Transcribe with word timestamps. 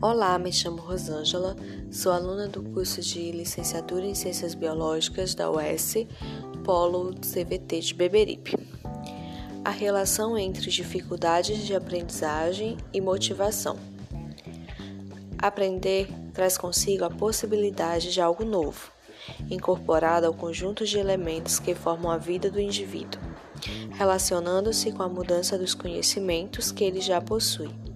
Olá, 0.00 0.38
me 0.38 0.52
chamo 0.52 0.80
Rosângela, 0.80 1.56
sou 1.90 2.12
aluna 2.12 2.46
do 2.46 2.62
curso 2.62 3.00
de 3.00 3.32
Licenciatura 3.32 4.06
em 4.06 4.14
Ciências 4.14 4.54
Biológicas 4.54 5.34
da 5.34 5.50
UES, 5.50 6.06
Polo 6.62 7.16
CVT 7.16 7.80
de 7.80 7.94
Beberipe. 7.94 8.56
A 9.64 9.70
relação 9.70 10.38
entre 10.38 10.70
dificuldades 10.70 11.66
de 11.66 11.74
aprendizagem 11.74 12.76
e 12.92 13.00
motivação. 13.00 13.76
Aprender 15.36 16.08
traz 16.32 16.56
consigo 16.56 17.04
a 17.04 17.10
possibilidade 17.10 18.12
de 18.12 18.20
algo 18.20 18.44
novo, 18.44 18.92
incorporado 19.50 20.28
ao 20.28 20.32
conjunto 20.32 20.86
de 20.86 20.96
elementos 20.96 21.58
que 21.58 21.74
formam 21.74 22.12
a 22.12 22.18
vida 22.18 22.48
do 22.48 22.60
indivíduo, 22.60 23.20
relacionando-se 23.96 24.92
com 24.92 25.02
a 25.02 25.08
mudança 25.08 25.58
dos 25.58 25.74
conhecimentos 25.74 26.70
que 26.70 26.84
ele 26.84 27.00
já 27.00 27.20
possui 27.20 27.87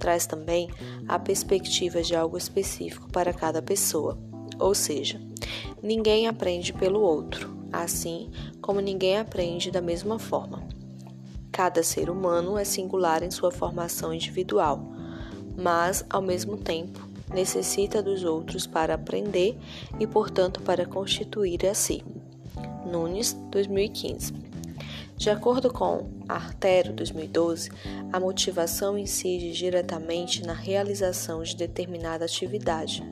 traz 0.00 0.26
também 0.26 0.68
a 1.06 1.18
perspectiva 1.18 2.02
de 2.02 2.16
algo 2.16 2.36
específico 2.36 3.08
para 3.12 3.32
cada 3.32 3.60
pessoa, 3.60 4.18
ou 4.58 4.74
seja, 4.74 5.20
ninguém 5.82 6.26
aprende 6.26 6.72
pelo 6.72 7.00
outro, 7.00 7.54
assim 7.70 8.30
como 8.60 8.80
ninguém 8.80 9.18
aprende 9.18 9.70
da 9.70 9.80
mesma 9.80 10.18
forma. 10.18 10.66
Cada 11.52 11.82
ser 11.82 12.08
humano 12.08 12.56
é 12.56 12.64
singular 12.64 13.22
em 13.22 13.30
sua 13.30 13.50
formação 13.50 14.12
individual, 14.14 14.82
mas, 15.56 16.04
ao 16.08 16.22
mesmo 16.22 16.56
tempo, 16.56 17.06
necessita 17.32 18.02
dos 18.02 18.24
outros 18.24 18.66
para 18.66 18.94
aprender 18.94 19.56
e, 19.98 20.06
portanto, 20.06 20.62
para 20.62 20.86
constituir 20.86 21.66
a 21.66 21.74
si. 21.74 22.02
Nunes, 22.86 23.34
2015. 23.50 24.49
De 25.20 25.28
acordo 25.28 25.70
com 25.70 26.08
Artero 26.26 26.94
2012, 26.94 27.68
a 28.10 28.18
motivação 28.18 28.96
incide 28.96 29.52
diretamente 29.52 30.42
na 30.46 30.54
realização 30.54 31.42
de 31.42 31.54
determinada 31.54 32.24
atividade, 32.24 33.02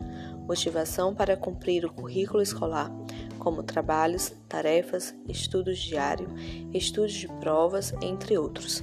motivação 0.46 1.14
para 1.14 1.36
cumprir 1.36 1.84
o 1.84 1.92
currículo 1.92 2.42
escolar, 2.42 2.90
como 3.38 3.62
trabalhos, 3.62 4.32
tarefas, 4.48 5.14
estudos 5.28 5.78
diários, 5.78 6.30
estudos 6.72 7.12
de 7.12 7.28
provas, 7.28 7.92
entre 8.00 8.38
outros. 8.38 8.82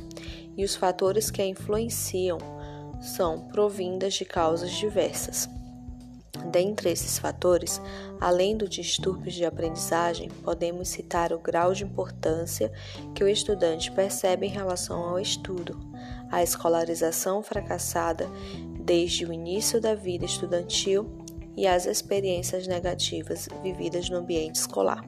E 0.56 0.64
os 0.64 0.76
fatores 0.76 1.32
que 1.32 1.42
a 1.42 1.48
influenciam 1.48 2.38
são 3.02 3.48
provindas 3.48 4.14
de 4.14 4.24
causas 4.24 4.70
diversas. 4.70 5.50
Dentre 6.56 6.90
esses 6.90 7.20
fatores, 7.20 7.82
além 8.22 8.56
do 8.56 8.66
distúrbio 8.66 9.30
de 9.30 9.44
aprendizagem, 9.44 10.30
podemos 10.42 10.88
citar 10.88 11.34
o 11.34 11.38
grau 11.38 11.74
de 11.74 11.84
importância 11.84 12.72
que 13.14 13.22
o 13.22 13.28
estudante 13.28 13.92
percebe 13.92 14.46
em 14.46 14.52
relação 14.52 15.04
ao 15.04 15.20
estudo, 15.20 15.78
a 16.32 16.42
escolarização 16.42 17.44
fracassada 17.44 18.30
desde 18.80 19.26
o 19.26 19.34
início 19.34 19.82
da 19.82 19.96
vida 19.96 20.24
estudantil 20.24 21.20
e 21.58 21.68
as 21.68 21.86
experiências 21.86 22.68
negativas 22.68 23.50
vividas 23.62 24.10
no 24.10 24.20
ambiente 24.20 24.56
escolar. 24.56 25.04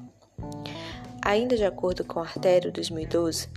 Ainda 1.24 1.56
de 1.56 1.64
acordo 1.64 2.04
com 2.04 2.20
Artério 2.20 2.74
2012, 2.74 3.48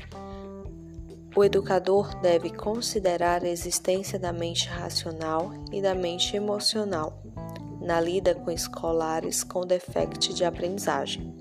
o 1.34 1.42
educador 1.42 2.14
deve 2.20 2.50
considerar 2.50 3.42
a 3.42 3.48
existência 3.48 4.16
da 4.16 4.33
mente 4.33 4.68
racional 4.68 5.50
e 5.72 5.83
da 5.83 5.92
mente 5.92 6.36
emocional 6.36 7.20
na 7.91 8.00
lida 8.00 8.36
com 8.36 8.52
escolares 8.52 9.42
com 9.42 9.66
defeito 9.66 10.33
de 10.33 10.44
aprendizagem. 10.44 11.34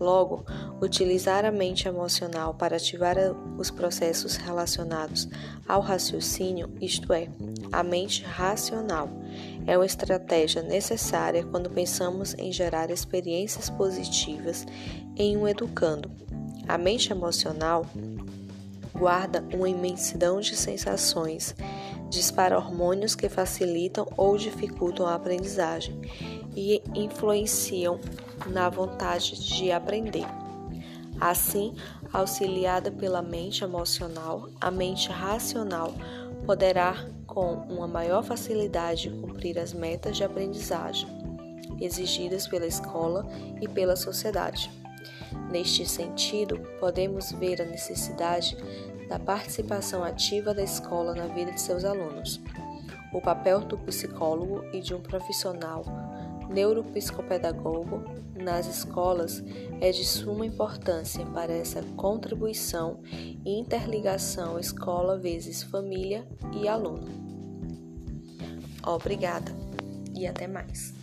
Logo, 0.00 0.42
utilizar 0.80 1.44
a 1.44 1.52
mente 1.52 1.86
emocional 1.86 2.54
para 2.54 2.76
ativar 2.76 3.16
os 3.58 3.70
processos 3.70 4.36
relacionados 4.36 5.28
ao 5.68 5.82
raciocínio, 5.82 6.72
isto 6.80 7.12
é, 7.12 7.28
a 7.70 7.82
mente 7.82 8.24
racional, 8.24 9.10
é 9.66 9.76
uma 9.76 9.84
estratégia 9.84 10.62
necessária 10.62 11.44
quando 11.44 11.68
pensamos 11.68 12.34
em 12.38 12.50
gerar 12.50 12.90
experiências 12.90 13.68
positivas 13.68 14.64
em 15.14 15.36
um 15.36 15.46
educando. 15.46 16.10
A 16.66 16.78
mente 16.78 17.12
emocional 17.12 17.84
guarda 18.98 19.44
uma 19.52 19.68
imensidão 19.68 20.40
de 20.40 20.56
sensações 20.56 21.54
dispara 22.08 22.56
hormônios 22.56 23.14
que 23.14 23.28
facilitam 23.28 24.06
ou 24.16 24.38
dificultam 24.38 25.06
a 25.06 25.14
aprendizagem 25.14 26.00
e 26.54 26.82
influenciam 26.94 28.00
na 28.46 28.68
vontade 28.68 29.38
de 29.38 29.70
aprender. 29.72 30.26
Assim, 31.20 31.74
auxiliada 32.12 32.90
pela 32.90 33.22
mente 33.22 33.64
emocional, 33.64 34.48
a 34.60 34.70
mente 34.70 35.08
racional 35.08 35.92
poderá, 36.44 37.06
com 37.26 37.54
uma 37.68 37.88
maior 37.88 38.22
facilidade, 38.22 39.10
cumprir 39.10 39.58
as 39.58 39.72
metas 39.72 40.16
de 40.16 40.24
aprendizagem 40.24 41.08
exigidas 41.80 42.46
pela 42.46 42.66
escola 42.66 43.26
e 43.60 43.68
pela 43.68 43.96
sociedade. 43.96 44.70
Neste 45.50 45.86
sentido, 45.86 46.58
podemos 46.80 47.32
ver 47.32 47.62
a 47.62 47.64
necessidade 47.64 48.56
da 49.08 49.18
participação 49.18 50.02
ativa 50.02 50.52
da 50.52 50.62
escola 50.62 51.14
na 51.14 51.26
vida 51.26 51.52
de 51.52 51.60
seus 51.60 51.84
alunos. 51.84 52.40
O 53.12 53.20
papel 53.20 53.60
do 53.60 53.78
psicólogo 53.78 54.64
e 54.72 54.80
de 54.80 54.92
um 54.94 55.00
profissional 55.00 55.84
neuropsicopedagogo 56.50 58.02
nas 58.34 58.66
escolas 58.66 59.42
é 59.80 59.90
de 59.90 60.04
suma 60.04 60.46
importância 60.46 61.24
para 61.26 61.52
essa 61.52 61.82
contribuição 61.96 63.00
e 63.12 63.58
interligação 63.58 64.58
escola 64.58 65.18
vezes 65.18 65.62
família 65.62 66.26
e 66.52 66.68
aluno. 66.68 67.08
Obrigada 68.84 69.52
e 70.14 70.26
até 70.26 70.46
mais. 70.46 70.94